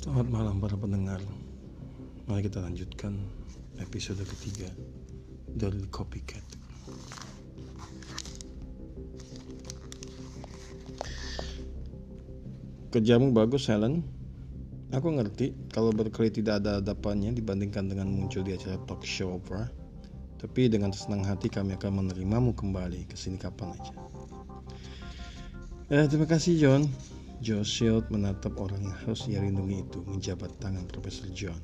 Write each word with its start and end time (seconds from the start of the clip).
Selamat 0.00 0.32
malam 0.32 0.56
para 0.64 0.80
pendengar. 0.80 1.20
Mari 2.24 2.48
kita 2.48 2.64
lanjutkan 2.64 3.20
episode 3.84 4.24
ketiga 4.24 4.64
dari 5.52 5.76
Copycat. 5.92 6.40
Kerjamu 12.88 13.28
bagus, 13.36 13.68
Helen. 13.68 14.00
Aku 14.96 15.12
ngerti 15.12 15.52
kalau 15.68 15.92
berkali 15.92 16.32
tidak 16.32 16.64
ada 16.64 16.80
hadapannya 16.80 17.36
dibandingkan 17.36 17.92
dengan 17.92 18.08
muncul 18.08 18.40
di 18.40 18.56
acara 18.56 18.80
talk 18.88 19.04
show 19.04 19.36
Oprah. 19.36 19.68
Tapi 20.40 20.72
dengan 20.72 20.96
senang 20.96 21.28
hati 21.28 21.52
kami 21.52 21.76
akan 21.76 22.08
menerimamu 22.08 22.56
kembali 22.56 23.04
ke 23.04 23.20
sini 23.20 23.36
kapan 23.36 23.76
aja. 23.76 23.92
Eh, 25.92 26.08
terima 26.08 26.24
kasih 26.24 26.56
John. 26.56 26.88
Joe 27.40 27.64
menatap 28.12 28.52
orang 28.60 28.84
yang 28.84 28.96
harus 29.00 29.24
ia 29.24 29.40
lindungi 29.40 29.80
itu 29.80 30.04
menjabat 30.04 30.52
tangan 30.60 30.84
Profesor 30.84 31.24
John. 31.32 31.56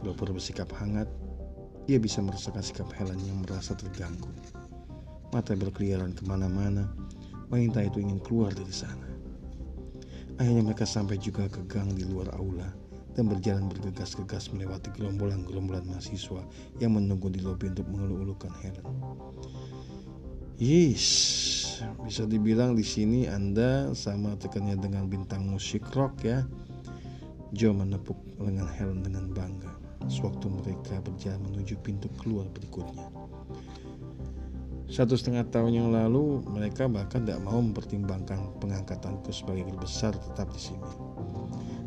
Pura-pura 0.00 0.32
bersikap 0.32 0.72
hangat, 0.80 1.04
ia 1.92 2.00
bisa 2.00 2.24
merasakan 2.24 2.64
sikap 2.64 2.88
Helen 2.96 3.20
yang 3.20 3.44
merasa 3.44 3.76
terganggu. 3.76 4.32
Mata 5.28 5.52
berkeliaran 5.52 6.16
ke 6.16 6.24
mana-mana, 6.24 6.88
wanita 7.52 7.84
itu 7.84 8.00
ingin 8.00 8.16
keluar 8.24 8.56
dari 8.56 8.72
sana. 8.72 9.12
Akhirnya 10.40 10.64
mereka 10.64 10.88
sampai 10.88 11.20
juga 11.20 11.52
ke 11.52 11.60
gang 11.68 11.92
di 11.92 12.08
luar 12.08 12.32
aula 12.40 12.72
dan 13.12 13.28
berjalan 13.28 13.68
bergegas-gegas 13.68 14.56
melewati 14.56 14.88
gerombolan-gerombolan 14.96 15.84
mahasiswa 15.84 16.40
yang 16.80 16.96
menunggu 16.96 17.28
di 17.28 17.44
lobi 17.44 17.68
untuk 17.68 17.84
mengeluh-elukan 17.92 18.52
Helen. 18.64 18.86
Yes, 20.56 21.61
bisa 22.04 22.26
dibilang 22.26 22.74
di 22.74 22.84
sini 22.84 23.30
Anda 23.30 23.94
sama 23.94 24.34
tekannya 24.38 24.78
dengan 24.78 25.06
bintang 25.06 25.46
musik 25.48 25.86
rock 25.94 26.26
ya. 26.26 26.46
Joe 27.52 27.76
menepuk 27.76 28.16
lengan 28.40 28.68
Helen 28.72 29.04
dengan 29.04 29.28
bangga 29.30 29.82
sewaktu 30.10 30.50
mereka 30.50 30.98
berjalan 31.04 31.42
menuju 31.46 31.78
pintu 31.84 32.10
keluar 32.18 32.48
berikutnya. 32.50 33.06
Satu 34.92 35.16
setengah 35.16 35.48
tahun 35.48 35.72
yang 35.72 35.88
lalu, 35.88 36.44
mereka 36.52 36.84
bahkan 36.84 37.24
tidak 37.24 37.40
mau 37.40 37.64
mempertimbangkan 37.64 38.60
pengangkatanku 38.60 39.32
sebagai 39.32 39.64
guru 39.64 39.88
besar 39.88 40.12
tetap 40.12 40.52
di 40.52 40.60
sini. 40.60 40.84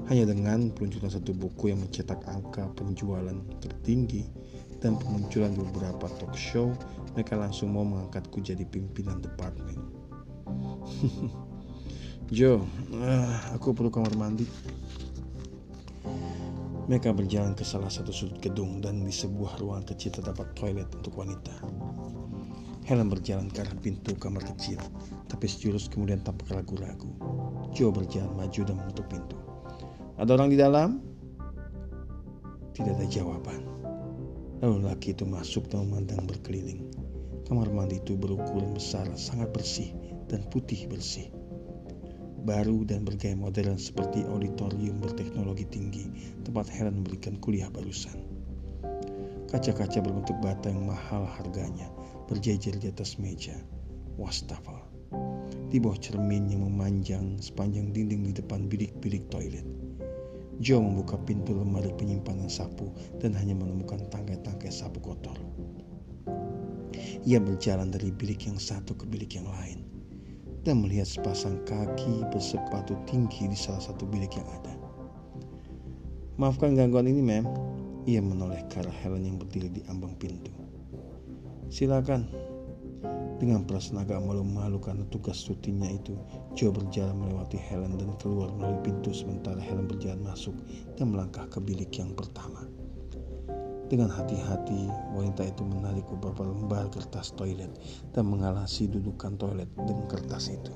Hanya 0.09 0.25
dengan 0.30 0.73
peluncuran 0.73 1.14
satu 1.14 1.34
buku 1.34 1.69
yang 1.73 1.81
mencetak 1.81 2.17
angka 2.25 2.66
penjualan 2.73 3.38
tertinggi 3.62 4.25
dan 4.81 4.97
pemunculan 4.97 5.53
beberapa 5.53 6.09
talk 6.17 6.34
show, 6.34 6.73
mereka 7.16 7.39
langsung 7.39 7.71
mau 7.71 7.88
mengangkatku 7.88 8.44
jadi 8.44 8.67
pimpinan 8.67 9.23
departemen. 9.23 9.80
Joe, 12.35 12.59
uh, 12.91 13.55
aku 13.55 13.72
perlu 13.72 13.88
kamar 13.88 14.11
mandi. 14.19 14.44
Mereka 16.85 17.16
berjalan 17.16 17.57
ke 17.57 17.63
salah 17.66 17.89
satu 17.89 18.13
sudut 18.13 18.38
gedung 18.44 18.83
dan 18.83 19.02
di 19.02 19.09
sebuah 19.09 19.57
ruangan 19.57 19.89
kecil 19.89 20.22
terdapat 20.22 20.53
toilet 20.53 20.91
untuk 20.91 21.16
wanita. 21.17 21.55
Helen 22.85 23.09
berjalan 23.09 23.50
ke 23.50 23.66
arah 23.66 23.73
pintu 23.81 24.13
kamar 24.13 24.45
kecil, 24.53 24.77
tapi 25.25 25.50
sejurus 25.50 25.89
kemudian 25.89 26.22
tampak 26.22 26.53
ragu-ragu. 26.53 27.09
Joe 27.73 27.89
berjalan 27.89 28.29
maju 28.38 28.61
dan 28.61 28.75
mengetuk 28.77 29.07
pintu. 29.09 29.38
Ada 30.22 30.31
orang 30.38 30.50
di 30.53 30.57
dalam? 30.61 30.89
Tidak 32.77 32.91
ada 32.91 33.07
jawaban. 33.09 33.66
Lalu 34.61 34.85
laki 34.85 35.17
itu 35.17 35.25
masuk 35.25 35.69
dan 35.69 35.89
memandang 35.89 36.29
berkeliling. 36.29 37.05
Kamar 37.45 37.69
mandi 37.69 38.01
itu 38.01 38.17
berukuran 38.17 38.73
besar, 38.73 39.05
sangat 39.13 39.53
bersih 39.53 39.93
dan 40.25 40.41
putih 40.49 40.89
bersih. 40.89 41.29
Baru 42.41 42.81
dan 42.85 43.05
bergaya 43.05 43.38
modern 43.38 43.77
seperti 43.77 44.25
auditorium 44.25 44.97
berteknologi 44.97 45.66
tinggi 45.69 46.09
tempat 46.41 46.66
Helen 46.73 47.01
memberikan 47.01 47.38
kuliah 47.41 47.69
barusan. 47.69 48.17
Kaca-kaca 49.45 50.01
berbentuk 50.01 50.38
bata 50.41 50.73
yang 50.73 50.89
mahal 50.89 51.25
harganya 51.25 51.85
berjejer 52.25 52.81
di 52.81 52.89
atas 52.89 53.22
meja, 53.22 53.53
wastafel. 54.17 54.81
Di 55.69 55.78
bawah 55.78 56.01
cermin 56.01 56.50
yang 56.50 56.66
memanjang 56.66 57.38
sepanjang 57.38 57.94
dinding 57.94 58.25
di 58.25 58.34
depan 58.34 58.66
bilik-bilik 58.66 59.25
toilet. 59.29 59.66
Joe 60.63 60.81
membuka 60.81 61.22
pintu 61.22 61.53
lemari 61.53 61.94
penyimpanan 61.94 62.50
sapu 62.50 62.89
dan 63.22 63.38
hanya 63.38 63.53
menemukan 63.53 64.01
tangkai-tangkai 64.09 64.73
sapu 64.73 64.97
kotor. 64.97 65.38
Ia 67.25 67.41
berjalan 67.41 67.90
dari 67.90 68.13
bilik 68.13 68.46
yang 68.46 68.62
satu 68.62 68.94
ke 68.96 69.06
bilik 69.09 69.35
yang 69.35 69.50
lain 69.50 69.85
dan 70.66 70.81
melihat 70.81 71.06
sepasang 71.06 71.62
kaki 71.69 72.25
bersepatu 72.34 72.97
tinggi 73.06 73.46
di 73.46 73.56
salah 73.56 73.79
satu 73.79 74.03
bilik 74.09 74.34
yang 74.34 74.50
ada. 74.50 74.73
Maafkan 76.35 76.75
gangguan 76.75 77.07
ini, 77.07 77.22
mem. 77.22 77.47
Ia 78.06 78.22
menoleh 78.22 78.62
ke 78.69 78.81
arah 78.84 78.94
Helen 79.01 79.25
yang 79.25 79.38
berdiri 79.40 79.72
di 79.72 79.81
ambang 79.88 80.18
pintu. 80.19 80.51
Silakan. 81.72 82.28
Dengan 83.35 83.67
perasaan 83.67 84.00
agak 84.00 84.23
malu-malu 84.23 84.79
karena 84.79 85.03
tugas 85.12 85.44
rutinnya 85.47 85.91
itu, 85.91 86.16
Joe 86.56 86.72
berjalan 86.72 87.19
melewati 87.19 87.59
Helen 87.59 88.00
dan 88.00 88.16
keluar 88.16 88.47
melalui 88.56 88.79
pintu 88.79 89.12
sementara 89.12 89.59
Helen 89.59 89.91
berjalan 89.91 90.23
masuk 90.23 90.56
dan 90.96 91.12
melangkah 91.12 91.44
ke 91.52 91.59
bilik 91.59 91.91
yang 92.00 92.16
pertama. 92.16 92.63
Dengan 93.85 94.09
hati-hati, 94.09 94.90
wanita 95.13 95.46
itu 95.46 95.62
menarik 95.62 96.09
beberapa 96.09 96.41
lembar 96.41 96.90
kertas 96.90 97.38
toilet 97.38 97.69
dan 98.18 98.25
mengalasi 98.25 98.90
dudukan 98.90 99.38
toilet 99.38 99.69
dengan 99.78 100.09
kertas 100.09 100.50
itu. 100.50 100.73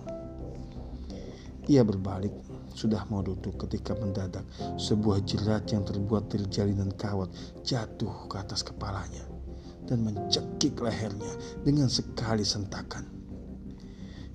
Ia 1.70 1.82
berbalik, 1.82 2.34
sudah 2.74 3.06
mau 3.10 3.26
duduk 3.26 3.58
ketika 3.66 3.98
mendadak 3.98 4.46
sebuah 4.78 5.26
jerat 5.26 5.70
yang 5.74 5.86
terbuat 5.86 6.30
dari 6.30 6.46
jalinan 6.50 6.94
kawat 6.98 7.34
jatuh 7.66 8.30
ke 8.30 8.36
atas 8.38 8.62
kepalanya 8.62 9.26
dan 9.90 10.06
mencekik 10.06 10.78
lehernya 10.78 11.34
dengan 11.66 11.90
sekali 11.90 12.46
sentakan. 12.46 13.10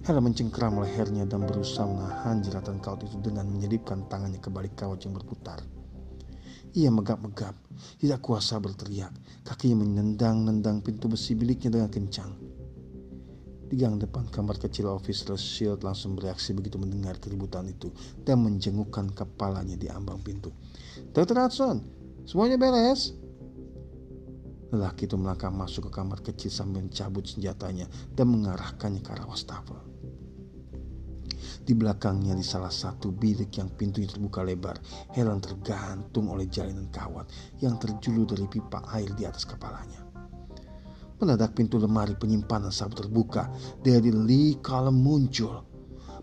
Hela 0.05 0.21
mencengkeram 0.21 0.83
lehernya 0.85 1.25
dan 1.25 1.49
berusaha 1.49 1.89
menahan 1.89 2.45
jeratan 2.45 2.77
kaut 2.83 3.01
itu 3.07 3.17
dengan 3.25 3.49
menyelipkan 3.49 4.05
tangannya 4.11 4.37
ke 4.37 4.53
balik 4.53 4.77
kawat 4.77 5.01
yang 5.09 5.17
berputar. 5.17 5.65
Ia 6.77 6.93
megap-megap, 6.93 7.57
tidak 7.99 8.21
kuasa 8.25 8.59
berteriak. 8.63 9.13
Kakinya 9.45 9.85
menendang-nendang 9.85 10.81
pintu 10.81 11.11
besi 11.11 11.37
biliknya 11.37 11.75
dengan 11.75 11.91
kencang. 11.93 12.31
Di 13.65 13.81
gang 13.81 13.99
depan 13.99 14.29
kamar 14.29 14.61
kecil 14.61 14.93
Officer 14.93 15.35
Shield 15.35 15.83
langsung 15.83 16.15
bereaksi 16.15 16.55
begitu 16.55 16.77
mendengar 16.77 17.17
keributan 17.19 17.67
itu 17.67 17.91
dan 18.23 18.45
menjengukkan 18.45 19.17
kepalanya 19.17 19.75
di 19.75 19.89
ambang 19.89 20.21
pintu. 20.21 20.53
Dr. 21.11 21.35
Hudson, 21.35 21.83
semuanya 22.29 22.61
beres? 22.61 23.17
Lelaki 24.75 25.07
itu 25.07 25.15
melangkah 25.15 25.55
masuk 25.55 25.89
ke 25.89 25.91
kamar 25.95 26.19
kecil 26.21 26.51
sambil 26.51 26.83
mencabut 26.83 27.27
senjatanya 27.27 27.87
dan 28.13 28.27
mengarahkannya 28.31 29.01
ke 29.01 29.11
arah 29.15 29.27
wastafel. 29.27 29.79
Di 31.65 31.73
belakangnya 31.73 32.37
di 32.37 32.45
salah 32.45 32.69
satu 32.69 33.09
bilik 33.09 33.49
yang 33.57 33.73
pintunya 33.73 34.05
terbuka 34.05 34.45
lebar, 34.45 34.77
Helen 35.17 35.41
tergantung 35.41 36.29
oleh 36.29 36.45
jalinan 36.45 36.93
kawat 36.93 37.33
yang 37.65 37.81
terjulur 37.81 38.29
dari 38.29 38.45
pipa 38.45 38.85
air 38.93 39.09
di 39.17 39.25
atas 39.25 39.49
kepalanya. 39.49 40.05
Mendadak 41.17 41.57
pintu 41.57 41.81
lemari 41.81 42.21
penyimpanan 42.21 42.69
sabu 42.69 43.01
terbuka. 43.01 43.49
Dari 43.81 44.13
Lee 44.13 44.61
Column 44.61 45.01
muncul 45.01 45.75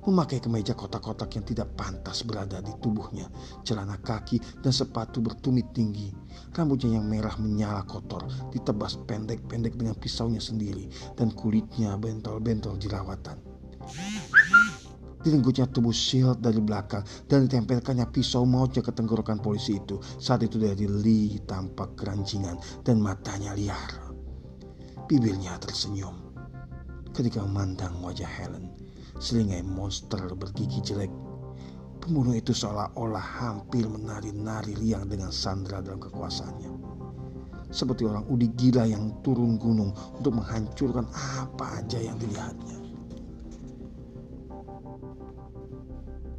memakai 0.01 0.41
kemeja 0.41 0.73
kotak-kotak 0.73 1.29
yang 1.37 1.45
tidak 1.45 1.77
pantas 1.77 2.25
berada 2.25 2.57
di 2.57 2.73
tubuhnya, 2.81 3.29
celana 3.61 4.01
kaki 4.01 4.61
dan 4.61 4.73
sepatu 4.73 5.21
bertumit 5.21 5.69
tinggi. 5.73 6.09
Rambutnya 6.53 6.97
yang 6.97 7.05
merah 7.05 7.37
menyala 7.37 7.85
kotor, 7.85 8.25
ditebas 8.49 8.97
pendek-pendek 9.05 9.77
dengan 9.77 9.93
pisaunya 9.93 10.41
sendiri 10.41 10.89
dan 11.13 11.29
kulitnya 11.33 11.93
bentol-bentol 12.01 12.81
jerawatan. 12.81 13.37
Direnggutnya 15.21 15.69
tubuh 15.69 15.93
Shield 15.93 16.41
dari 16.41 16.57
belakang 16.57 17.05
dan 17.29 17.45
ditempelkannya 17.45 18.09
pisau 18.09 18.41
mautnya 18.41 18.81
ke 18.81 18.89
tenggorokan 18.89 19.37
polisi 19.37 19.77
itu. 19.77 20.01
Saat 20.17 20.41
itu 20.41 20.57
dari 20.57 20.89
Lee 20.89 21.37
tampak 21.45 21.93
kerancingan 21.93 22.57
dan 22.81 22.97
matanya 22.97 23.53
liar. 23.53 23.91
Bibirnya 25.05 25.61
tersenyum 25.61 26.33
ketika 27.13 27.43
memandang 27.45 28.01
wajah 28.01 28.25
Helen 28.25 28.73
selingai 29.21 29.61
monster 29.61 30.33
bergigi 30.33 30.81
jelek. 30.81 31.13
Pembunuh 32.01 32.33
itu 32.33 32.49
seolah-olah 32.49 33.21
hampir 33.21 33.85
menari-nari 33.85 34.73
liang 34.73 35.05
dengan 35.05 35.29
Sandra 35.29 35.85
dalam 35.85 36.01
kekuasaannya. 36.01 36.73
Seperti 37.69 38.09
orang 38.09 38.25
udi 38.25 38.49
gila 38.57 38.89
yang 38.89 39.21
turun 39.21 39.61
gunung 39.61 39.93
untuk 40.17 40.33
menghancurkan 40.33 41.05
apa 41.13 41.77
aja 41.77 42.01
yang 42.01 42.17
dilihatnya. 42.17 42.80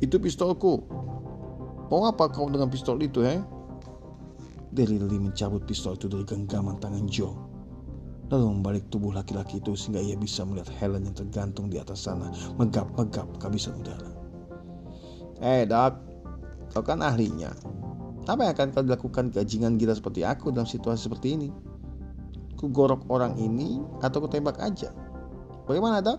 Itu 0.03 0.19
pistolku. 0.19 0.83
Mau 1.89 2.03
apa 2.09 2.27
kau 2.29 2.51
dengan 2.51 2.67
pistol 2.69 2.99
itu? 3.01 3.23
Dari 4.73 4.97
Lee 4.99 5.21
mencabut 5.21 5.63
pistol 5.65 5.95
itu 5.95 6.11
dari 6.11 6.27
genggaman 6.27 6.81
tangan 6.83 7.07
Joe 7.07 7.53
lalu 8.33 8.49
membalik 8.49 8.89
tubuh 8.89 9.13
laki-laki 9.13 9.61
itu 9.61 9.77
sehingga 9.77 10.01
ia 10.01 10.17
bisa 10.17 10.41
melihat 10.49 10.73
Helen 10.81 11.05
yang 11.05 11.13
tergantung 11.13 11.69
di 11.69 11.77
atas 11.77 12.09
sana, 12.09 12.33
megap-megap 12.57 13.29
kehabisan 13.37 13.77
udara. 13.77 14.09
Eh, 15.45 15.45
hey, 15.45 15.63
Doc, 15.69 16.01
Kau 16.73 16.81
kan 16.81 17.05
ahlinya. 17.05 17.53
Apa 18.25 18.49
yang 18.49 18.53
akan 18.57 18.69
kau 18.73 18.81
dilakukan 18.81 19.29
keajingan 19.29 19.77
gila 19.77 19.93
seperti 19.93 20.25
aku 20.25 20.49
dalam 20.49 20.65
situasi 20.65 21.05
seperti 21.05 21.37
ini? 21.37 21.49
Ku 22.57 22.73
gorok 22.73 23.05
orang 23.13 23.37
ini 23.37 23.85
atau 24.01 24.25
ku 24.25 24.29
tembak 24.31 24.57
aja? 24.57 24.89
Bagaimana, 25.69 26.01
Dok? 26.01 26.17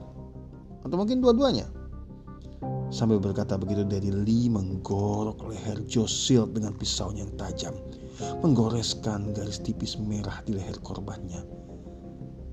Atau 0.85 0.95
mungkin 0.99 1.25
dua-duanya? 1.25 1.65
Sambil 2.93 3.17
berkata 3.17 3.57
begitu, 3.57 3.81
Daddy 3.81 4.13
Lee 4.13 4.53
menggorok 4.53 5.49
leher 5.49 5.81
Josil 5.89 6.45
dengan 6.45 6.77
pisaunya 6.77 7.25
yang 7.25 7.33
tajam, 7.41 7.73
menggoreskan 8.45 9.33
garis 9.33 9.57
tipis 9.57 9.97
merah 9.97 10.45
di 10.45 10.53
leher 10.53 10.77
korbannya. 10.85 11.41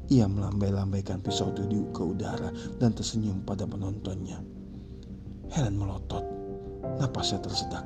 Ia 0.09 0.25
melambai-lambaikan 0.25 1.21
pisau 1.21 1.53
itu 1.53 1.93
ke 1.93 2.03
udara 2.03 2.49
dan 2.81 2.97
tersenyum 2.97 3.45
pada 3.45 3.69
penontonnya. 3.69 4.41
Helen 5.53 5.77
melotot, 5.77 6.25
napasnya 6.97 7.45
tersedak. 7.45 7.85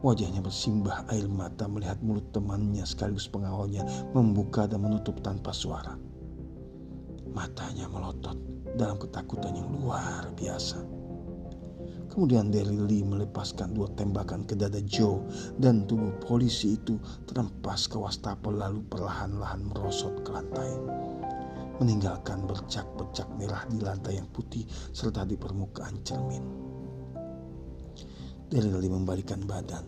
Wajahnya 0.00 0.40
bersimbah 0.40 1.04
air 1.12 1.28
mata 1.28 1.68
melihat 1.68 2.00
mulut 2.00 2.24
temannya 2.32 2.88
sekaligus 2.88 3.28
pengawalnya 3.28 3.84
membuka 4.16 4.64
dan 4.64 4.80
menutup 4.80 5.20
tanpa 5.20 5.52
suara. 5.52 5.92
Matanya 7.36 7.84
melotot 7.92 8.40
dalam 8.80 8.96
ketakutan 8.96 9.60
yang 9.60 9.68
luar 9.76 10.32
biasa. 10.32 10.95
Kemudian 12.16 12.48
Derry 12.48 12.80
Lee 12.80 13.04
melepaskan 13.04 13.76
dua 13.76 13.92
tembakan 13.92 14.48
ke 14.48 14.56
dada 14.56 14.80
Joe 14.88 15.20
dan 15.60 15.84
tubuh 15.84 16.16
polisi 16.24 16.80
itu 16.80 16.96
terempas 17.28 17.84
ke 17.84 18.00
wastafel 18.00 18.56
lalu 18.56 18.80
perlahan-lahan 18.88 19.60
merosot 19.68 20.24
ke 20.24 20.32
lantai 20.32 20.72
meninggalkan 21.76 22.40
bercak-bercak 22.48 23.28
merah 23.36 23.60
di 23.68 23.84
lantai 23.84 24.16
yang 24.16 24.28
putih 24.32 24.64
serta 24.96 25.28
di 25.28 25.36
permukaan 25.36 26.00
cermin. 26.00 26.44
Daryl 28.48 28.80
membalikan 28.88 29.42
badan 29.44 29.84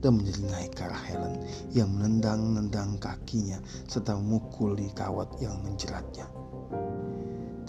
dan 0.00 0.16
menyeringai 0.16 0.72
ke 0.72 0.80
arah 0.80 1.02
Helen 1.12 1.44
yang 1.76 1.92
menendang-nendang 1.92 2.96
kakinya 2.96 3.60
serta 3.84 4.16
memukul 4.16 4.78
di 4.78 4.88
kawat 4.96 5.28
yang 5.44 5.60
menjeratnya. 5.60 6.24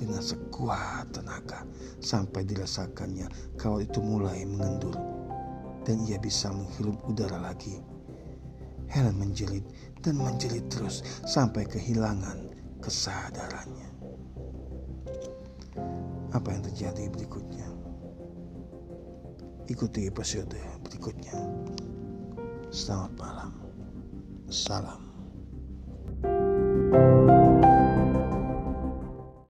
Dengan 0.01 0.17
sekuat 0.17 1.13
tenaga 1.13 1.61
sampai 2.01 2.41
dirasakannya 2.41 3.29
kawat 3.53 3.85
itu 3.85 4.01
mulai 4.01 4.41
mengendur 4.49 4.97
dan 5.85 6.01
ia 6.09 6.17
bisa 6.17 6.49
menghirup 6.49 6.97
udara 7.05 7.37
lagi. 7.37 7.77
Helen 8.89 9.21
menjerit 9.21 9.61
dan 10.01 10.17
menjerit 10.17 10.65
terus 10.73 11.05
sampai 11.29 11.69
kehilangan 11.69 12.49
kesadarannya. 12.81 13.89
Apa 16.33 16.49
yang 16.49 16.65
terjadi 16.65 17.05
berikutnya? 17.13 17.69
Ikuti 19.69 20.09
episode 20.09 20.57
berikutnya. 20.81 21.37
Selamat 22.73 23.13
malam. 23.21 23.51
Salam. 24.49 25.10